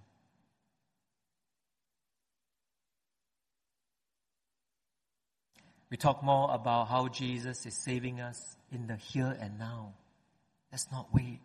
We 5.89 5.95
talk 5.95 6.21
more 6.21 6.53
about 6.53 6.89
how 6.89 7.07
Jesus 7.07 7.65
is 7.65 7.75
saving 7.75 8.19
us 8.19 8.57
in 8.71 8.87
the 8.87 8.97
here 8.97 9.37
and 9.39 9.57
now. 9.57 9.93
Let's 10.71 10.91
not 10.91 11.13
wait. 11.13 11.39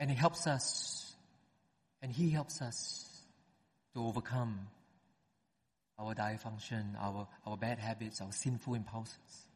And 0.00 0.08
He 0.08 0.16
helps 0.16 0.46
us, 0.46 1.14
and 2.00 2.10
He 2.10 2.30
helps 2.30 2.62
us 2.62 3.04
to 3.94 4.06
overcome 4.06 4.68
our 5.98 6.14
dysfunction, 6.14 6.94
our, 6.98 7.26
our 7.46 7.56
bad 7.56 7.78
habits, 7.78 8.20
our 8.20 8.32
sinful 8.32 8.74
impulses. 8.74 9.46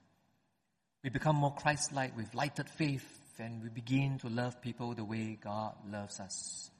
We 1.02 1.10
become 1.10 1.36
more 1.36 1.54
Christ 1.54 1.92
like 1.92 2.16
with 2.16 2.34
lighted 2.34 2.68
faith, 2.68 3.21
and 3.38 3.62
we 3.62 3.68
begin 3.68 4.18
to 4.18 4.28
love 4.28 4.60
people 4.60 4.94
the 4.94 5.04
way 5.04 5.38
God 5.42 5.74
loves 5.90 6.20
us 6.20 6.70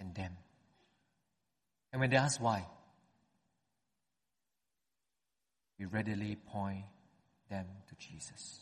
and 0.00 0.14
them. 0.14 0.32
And 1.92 2.00
when 2.00 2.10
they 2.10 2.16
ask 2.16 2.40
why, 2.40 2.66
we 5.78 5.86
readily 5.86 6.36
point 6.36 6.84
them 7.48 7.66
to 7.88 7.94
Jesus. 7.96 8.60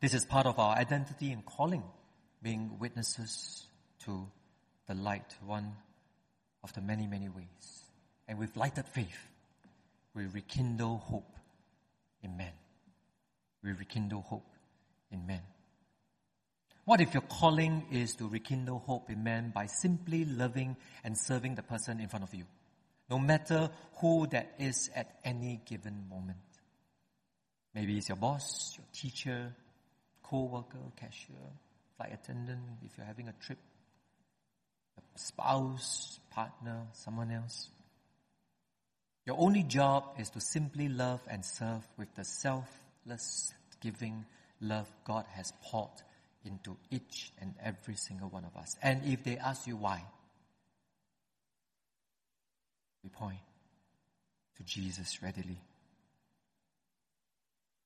This 0.00 0.14
is 0.14 0.24
part 0.24 0.46
of 0.46 0.58
our 0.58 0.76
identity 0.76 1.32
and 1.32 1.44
calling, 1.44 1.82
being 2.42 2.78
witnesses 2.78 3.66
to 4.04 4.28
the 4.86 4.94
light, 4.94 5.34
one 5.44 5.72
of 6.62 6.72
the 6.72 6.80
many, 6.80 7.06
many 7.06 7.28
ways. 7.28 7.82
And 8.28 8.38
with 8.38 8.56
lighted 8.56 8.86
faith, 8.86 9.28
we 10.14 10.26
rekindle 10.26 10.98
hope 10.98 11.36
in 12.22 12.36
men. 12.36 12.52
We 13.62 13.72
rekindle 13.72 14.22
hope 14.22 14.50
in 15.10 15.26
men. 15.26 15.42
What 16.84 17.00
if 17.00 17.12
your 17.12 17.22
calling 17.22 17.86
is 17.90 18.14
to 18.14 18.28
rekindle 18.28 18.78
hope 18.78 19.10
in 19.10 19.22
men 19.22 19.52
by 19.54 19.66
simply 19.66 20.24
loving 20.24 20.76
and 21.04 21.18
serving 21.18 21.54
the 21.54 21.62
person 21.62 22.00
in 22.00 22.08
front 22.08 22.24
of 22.24 22.34
you, 22.34 22.44
no 23.10 23.18
matter 23.18 23.70
who 24.00 24.26
that 24.28 24.54
is 24.58 24.88
at 24.94 25.18
any 25.24 25.60
given 25.66 26.06
moment? 26.08 26.38
Maybe 27.74 27.98
it's 27.98 28.08
your 28.08 28.16
boss, 28.16 28.74
your 28.76 28.86
teacher, 28.92 29.54
co-worker, 30.22 30.78
cashier, 30.96 31.36
flight 31.96 32.12
attendant, 32.14 32.60
if 32.84 32.96
you're 32.96 33.06
having 33.06 33.28
a 33.28 33.34
trip, 33.44 33.58
a 34.96 35.18
spouse, 35.18 36.20
partner, 36.30 36.86
someone 36.92 37.30
else. 37.30 37.68
Your 39.26 39.36
only 39.38 39.62
job 39.62 40.04
is 40.18 40.30
to 40.30 40.40
simply 40.40 40.88
love 40.88 41.20
and 41.28 41.44
serve 41.44 41.86
with 41.98 42.14
the 42.14 42.24
selfless 43.08 43.52
giving 43.80 44.24
love 44.60 44.88
God 45.04 45.24
has 45.32 45.52
poured 45.62 46.02
into 46.44 46.76
each 46.90 47.32
and 47.40 47.54
every 47.62 47.94
single 47.94 48.28
one 48.28 48.44
of 48.44 48.56
us. 48.56 48.76
And 48.82 49.04
if 49.04 49.24
they 49.24 49.38
ask 49.38 49.66
you 49.66 49.76
why, 49.76 50.04
we 53.02 53.10
point 53.10 53.38
to 54.56 54.62
Jesus 54.64 55.22
readily. 55.22 55.60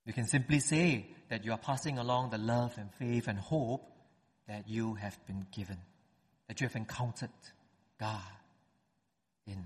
You 0.05 0.13
can 0.13 0.25
simply 0.27 0.59
say 0.59 1.07
that 1.29 1.45
you 1.45 1.51
are 1.51 1.57
passing 1.57 1.97
along 1.97 2.31
the 2.31 2.37
love 2.37 2.73
and 2.77 2.91
faith 2.93 3.27
and 3.27 3.39
hope 3.39 3.89
that 4.47 4.67
you 4.67 4.95
have 4.95 5.17
been 5.27 5.45
given, 5.55 5.77
that 6.47 6.59
you 6.59 6.67
have 6.67 6.75
encountered 6.75 7.29
God 7.99 8.19
in. 9.47 9.63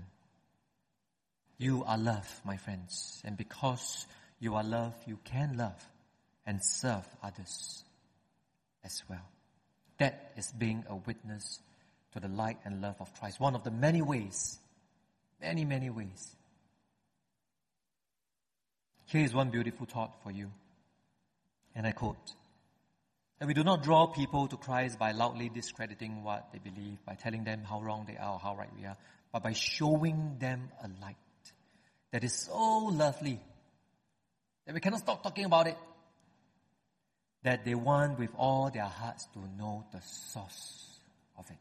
You 1.56 1.82
are 1.84 1.98
love, 1.98 2.40
my 2.44 2.56
friends. 2.56 3.20
And 3.24 3.36
because 3.36 4.06
you 4.40 4.54
are 4.54 4.64
love, 4.64 4.94
you 5.06 5.18
can 5.24 5.56
love 5.56 5.82
and 6.46 6.62
serve 6.62 7.06
others 7.22 7.84
as 8.84 9.02
well. 9.08 9.26
That 9.98 10.32
is 10.36 10.52
being 10.52 10.84
a 10.88 10.96
witness 10.96 11.60
to 12.12 12.20
the 12.20 12.28
light 12.28 12.58
and 12.64 12.80
love 12.80 12.96
of 13.00 13.12
Christ. 13.18 13.40
One 13.40 13.54
of 13.54 13.64
the 13.64 13.70
many 13.70 14.00
ways, 14.00 14.58
many, 15.40 15.64
many 15.64 15.90
ways. 15.90 16.34
Here 19.06 19.24
is 19.24 19.34
one 19.34 19.50
beautiful 19.50 19.86
thought 19.86 20.22
for 20.22 20.30
you. 20.30 20.50
And 21.74 21.86
I 21.86 21.92
quote 21.92 22.32
that 23.38 23.46
we 23.46 23.54
do 23.54 23.64
not 23.64 23.82
draw 23.82 24.06
people 24.06 24.48
to 24.48 24.56
Christ 24.56 24.98
by 24.98 25.12
loudly 25.12 25.48
discrediting 25.48 26.22
what 26.22 26.48
they 26.52 26.58
believe, 26.58 26.98
by 27.04 27.14
telling 27.14 27.44
them 27.44 27.62
how 27.64 27.80
wrong 27.80 28.04
they 28.06 28.16
are 28.16 28.34
or 28.34 28.38
how 28.38 28.56
right 28.56 28.70
we 28.78 28.84
are, 28.84 28.96
but 29.32 29.42
by 29.42 29.52
showing 29.52 30.36
them 30.38 30.70
a 30.82 30.88
light 31.00 31.16
that 32.10 32.24
is 32.24 32.32
so 32.32 32.86
lovely 32.86 33.40
that 34.68 34.74
we 34.74 34.80
cannot 34.80 35.00
stop 35.00 35.22
talking 35.22 35.46
about 35.46 35.66
it. 35.66 35.78
That 37.42 37.64
they 37.64 37.74
want 37.74 38.18
with 38.18 38.28
all 38.36 38.70
their 38.70 38.84
hearts 38.84 39.26
to 39.32 39.38
know 39.56 39.86
the 39.92 40.00
source 40.02 41.00
of 41.38 41.48
it. 41.48 41.56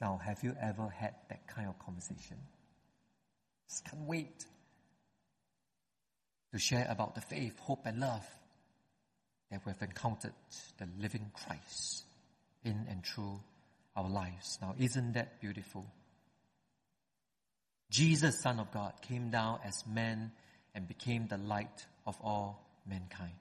Now, 0.00 0.20
have 0.24 0.42
you 0.42 0.56
ever 0.60 0.88
had 0.88 1.14
that 1.28 1.46
kind 1.46 1.68
of 1.68 1.78
conversation? 1.78 2.38
Just 3.68 3.84
can't 3.88 4.02
wait 4.02 4.44
to 6.50 6.58
share 6.58 6.88
about 6.90 7.14
the 7.14 7.20
faith, 7.20 7.56
hope, 7.60 7.86
and 7.86 8.00
love 8.00 8.26
that 9.52 9.60
we've 9.64 9.80
encountered 9.80 10.34
the 10.78 10.88
living 10.98 11.30
Christ 11.32 12.02
in 12.64 12.84
and 12.90 13.06
through 13.06 13.38
our 13.94 14.10
lives. 14.10 14.58
Now, 14.60 14.74
isn't 14.76 15.12
that 15.12 15.40
beautiful? 15.40 15.86
Jesus, 17.90 18.42
Son 18.42 18.58
of 18.58 18.72
God, 18.72 18.94
came 19.02 19.30
down 19.30 19.60
as 19.64 19.84
man 19.86 20.32
and 20.74 20.88
became 20.88 21.26
the 21.28 21.38
light 21.38 21.86
of 22.06 22.16
all 22.20 22.64
mankind. 22.86 23.34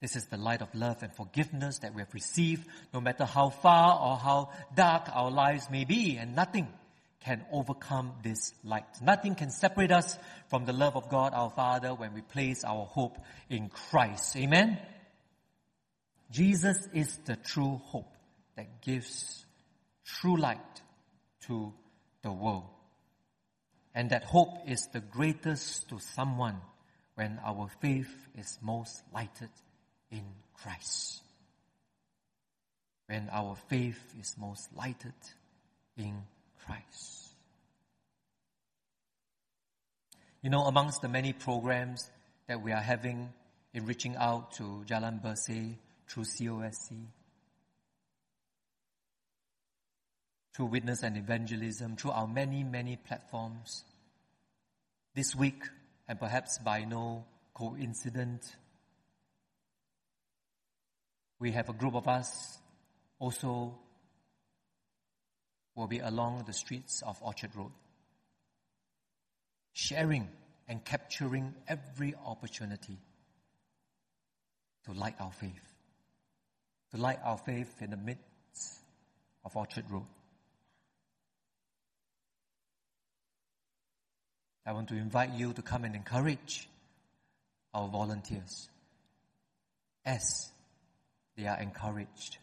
This 0.00 0.16
is 0.16 0.26
the 0.26 0.36
light 0.36 0.62
of 0.62 0.74
love 0.74 1.02
and 1.02 1.14
forgiveness 1.14 1.78
that 1.78 1.94
we 1.94 2.02
have 2.02 2.12
received, 2.12 2.66
no 2.92 3.00
matter 3.00 3.24
how 3.24 3.50
far 3.50 4.00
or 4.00 4.16
how 4.16 4.50
dark 4.74 5.08
our 5.12 5.30
lives 5.30 5.70
may 5.70 5.84
be, 5.84 6.16
and 6.16 6.34
nothing 6.34 6.66
can 7.20 7.44
overcome 7.52 8.12
this 8.22 8.52
light. 8.64 9.00
Nothing 9.00 9.36
can 9.36 9.50
separate 9.50 9.92
us 9.92 10.18
from 10.48 10.64
the 10.64 10.72
love 10.72 10.96
of 10.96 11.08
God 11.08 11.32
our 11.34 11.50
Father 11.50 11.94
when 11.94 12.14
we 12.14 12.20
place 12.20 12.64
our 12.64 12.84
hope 12.84 13.16
in 13.48 13.68
Christ. 13.68 14.36
Amen? 14.36 14.78
Jesus 16.32 16.88
is 16.92 17.16
the 17.24 17.36
true 17.36 17.80
hope 17.84 18.12
that 18.56 18.82
gives 18.82 19.44
true 20.04 20.36
light 20.36 20.58
to 21.46 21.72
the 22.22 22.32
world. 22.32 22.64
And 23.94 24.10
that 24.10 24.24
hope 24.24 24.68
is 24.68 24.88
the 24.92 25.00
greatest 25.00 25.88
to 25.90 25.98
someone 25.98 26.56
when 27.14 27.38
our 27.44 27.68
faith 27.80 28.12
is 28.36 28.58
most 28.62 29.02
lighted 29.12 29.50
in 30.10 30.24
Christ. 30.54 31.20
When 33.06 33.28
our 33.30 33.56
faith 33.68 34.00
is 34.18 34.34
most 34.38 34.74
lighted 34.74 35.12
in 35.96 36.22
Christ. 36.64 37.28
You 40.42 40.50
know, 40.50 40.62
amongst 40.64 41.02
the 41.02 41.08
many 41.08 41.32
programs 41.32 42.10
that 42.46 42.62
we 42.62 42.72
are 42.72 42.80
having 42.80 43.32
in 43.74 43.86
reaching 43.86 44.16
out 44.16 44.52
to 44.52 44.84
Jalan 44.86 45.22
Berseh 45.22 45.76
through 46.08 46.24
COSC, 46.24 47.06
through 50.54 50.66
witness 50.66 51.02
and 51.02 51.16
evangelism, 51.16 51.96
through 51.96 52.10
our 52.10 52.26
many, 52.26 52.62
many 52.62 52.96
platforms, 52.96 53.84
this 55.14 55.34
week, 55.34 55.62
and 56.08 56.18
perhaps 56.18 56.58
by 56.58 56.84
no 56.84 57.24
coincidence, 57.54 58.54
we 61.38 61.52
have 61.52 61.68
a 61.68 61.72
group 61.72 61.94
of 61.94 62.06
us 62.06 62.58
also 63.18 63.74
will 65.74 65.86
be 65.86 65.98
along 65.98 66.44
the 66.46 66.52
streets 66.52 67.02
of 67.02 67.16
Orchard 67.22 67.54
Road, 67.56 67.72
sharing 69.72 70.28
and 70.68 70.84
capturing 70.84 71.54
every 71.66 72.14
opportunity 72.24 72.98
to 74.84 74.92
light 74.92 75.14
our 75.18 75.32
faith, 75.32 75.74
to 76.90 76.96
light 76.96 77.18
our 77.24 77.38
faith 77.38 77.80
in 77.80 77.90
the 77.90 77.96
midst 77.96 78.80
of 79.44 79.56
Orchard 79.56 79.90
Road. 79.90 80.06
I 84.64 84.72
want 84.72 84.88
to 84.88 84.96
invite 84.96 85.32
you 85.32 85.52
to 85.54 85.62
come 85.62 85.84
and 85.84 85.94
encourage 85.94 86.68
our 87.74 87.88
volunteers 87.88 88.68
as 90.04 90.50
they 91.36 91.46
are 91.46 91.60
encouraged 91.60 92.38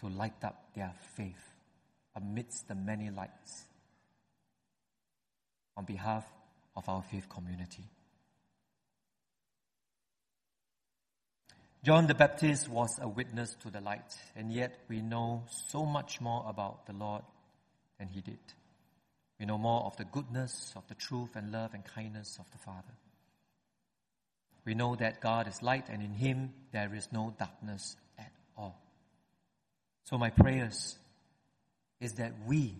to 0.00 0.08
light 0.08 0.44
up 0.44 0.74
their 0.74 0.92
faith 1.16 1.54
amidst 2.14 2.68
the 2.68 2.74
many 2.74 3.10
lights 3.10 3.64
on 5.76 5.84
behalf 5.84 6.24
of 6.76 6.88
our 6.88 7.02
faith 7.02 7.28
community. 7.28 7.84
John 11.82 12.06
the 12.06 12.14
Baptist 12.14 12.68
was 12.68 12.98
a 13.00 13.08
witness 13.08 13.54
to 13.62 13.70
the 13.70 13.80
light, 13.80 14.16
and 14.34 14.52
yet 14.52 14.76
we 14.88 15.02
know 15.02 15.44
so 15.68 15.84
much 15.84 16.20
more 16.20 16.44
about 16.48 16.86
the 16.86 16.92
Lord 16.92 17.22
than 17.98 18.08
he 18.08 18.20
did. 18.20 18.38
We 19.38 19.46
know 19.46 19.58
more 19.58 19.84
of 19.84 19.96
the 19.96 20.04
goodness, 20.04 20.72
of 20.76 20.86
the 20.88 20.94
truth 20.94 21.36
and 21.36 21.52
love 21.52 21.74
and 21.74 21.84
kindness 21.84 22.38
of 22.38 22.50
the 22.52 22.58
Father. 22.58 22.94
We 24.64 24.74
know 24.74 24.96
that 24.96 25.20
God 25.20 25.46
is 25.46 25.62
light 25.62 25.88
and 25.88 26.02
in 26.02 26.12
Him 26.12 26.52
there 26.72 26.94
is 26.94 27.08
no 27.12 27.34
darkness 27.38 27.96
at 28.18 28.32
all. 28.56 28.80
So 30.04 30.18
my 30.18 30.30
prayers 30.30 30.96
is 32.00 32.14
that 32.14 32.32
we, 32.46 32.74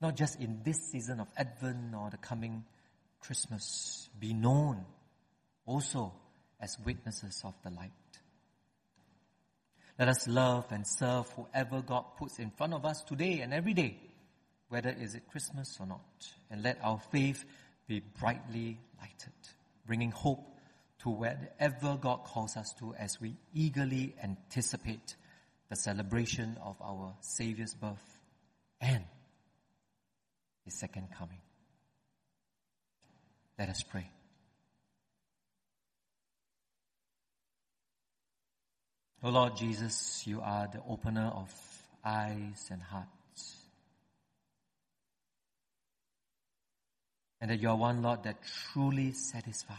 not 0.00 0.16
just 0.16 0.40
in 0.40 0.60
this 0.64 0.90
season 0.90 1.20
of 1.20 1.28
Advent 1.36 1.94
or 1.94 2.10
the 2.10 2.16
coming 2.16 2.64
Christmas, 3.20 4.08
be 4.18 4.32
known 4.32 4.84
also 5.66 6.12
as 6.60 6.76
witnesses 6.84 7.42
of 7.44 7.54
the 7.62 7.70
light. 7.70 7.90
Let 9.98 10.08
us 10.08 10.26
love 10.26 10.66
and 10.70 10.86
serve 10.86 11.28
whoever 11.30 11.82
God 11.82 12.04
puts 12.16 12.38
in 12.38 12.50
front 12.50 12.72
of 12.72 12.84
us 12.84 13.02
today 13.02 13.40
and 13.40 13.52
every 13.52 13.74
day 13.74 13.98
whether 14.72 14.88
is 14.88 15.14
it 15.14 15.28
Christmas 15.30 15.76
or 15.78 15.86
not. 15.86 16.00
And 16.50 16.62
let 16.62 16.78
our 16.82 16.98
faith 17.10 17.44
be 17.86 18.00
brightly 18.18 18.80
lighted, 18.98 19.34
bringing 19.86 20.10
hope 20.10 20.48
to 21.02 21.10
wherever 21.10 21.98
God 22.00 22.24
calls 22.24 22.56
us 22.56 22.72
to 22.78 22.94
as 22.94 23.20
we 23.20 23.36
eagerly 23.52 24.14
anticipate 24.22 25.14
the 25.68 25.76
celebration 25.76 26.56
of 26.64 26.76
our 26.80 27.14
Savior's 27.20 27.74
birth 27.74 28.18
and 28.80 29.04
His 30.64 30.78
second 30.80 31.08
coming. 31.18 31.42
Let 33.58 33.68
us 33.68 33.82
pray. 33.82 34.08
O 39.22 39.28
Lord 39.28 39.54
Jesus, 39.54 40.26
you 40.26 40.40
are 40.40 40.66
the 40.66 40.80
opener 40.88 41.30
of 41.34 41.52
eyes 42.02 42.68
and 42.70 42.80
hearts. 42.80 43.21
And 47.42 47.50
that 47.50 47.60
you 47.60 47.68
are 47.68 47.76
one, 47.76 48.02
Lord, 48.02 48.22
that 48.22 48.36
truly 48.72 49.10
satisfies. 49.10 49.76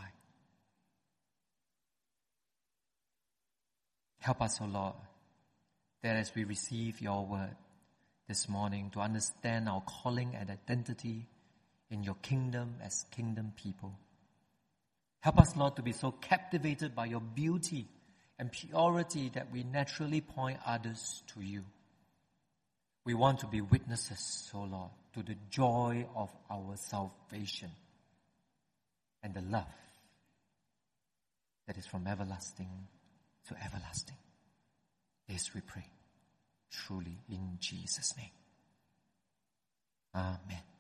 Help 4.20 4.42
us, 4.42 4.60
O 4.60 4.66
oh 4.66 4.68
Lord, 4.68 4.96
that 6.02 6.18
as 6.18 6.36
we 6.36 6.44
receive 6.44 7.00
your 7.00 7.26
word 7.26 7.56
this 8.28 8.50
morning 8.50 8.90
to 8.94 9.00
understand 9.00 9.70
our 9.70 9.82
calling 9.82 10.36
and 10.36 10.50
identity 10.50 11.26
in 11.90 12.04
your 12.04 12.16
kingdom 12.16 12.76
as 12.84 13.06
kingdom 13.12 13.54
people. 13.56 13.94
Help 15.22 15.40
us, 15.40 15.56
Lord, 15.56 15.78
to 15.78 15.82
be 15.82 15.94
so 15.94 16.12
captivated 16.12 16.94
by 16.94 17.06
your 17.06 17.22
beauty 17.22 17.88
and 18.38 18.52
purity 18.52 19.32
that 19.36 19.54
we 19.54 19.64
naturally 19.64 20.20
point 20.20 20.60
others 20.66 21.24
to 21.34 21.42
you. 21.42 21.64
We 23.06 23.14
want 23.14 23.40
to 23.40 23.48
be 23.48 23.62
witnesses, 23.62 24.52
O 24.54 24.60
oh 24.60 24.64
Lord, 24.66 24.92
to 25.14 25.24
the 25.24 25.36
joy 25.50 26.06
of 26.16 26.30
our 26.50 26.76
salvation 26.76 27.70
and 29.22 29.34
the 29.34 29.42
love 29.42 29.68
that 31.68 31.78
is 31.78 31.86
from 31.86 32.08
everlasting 32.08 32.88
to 33.48 33.56
everlasting. 33.64 34.18
This 35.28 35.54
we 35.54 35.62
pray 35.62 35.86
truly 36.72 37.20
in 37.30 37.58
Jesus' 37.60 38.16
name. 38.18 38.32
Amen. 40.16 40.73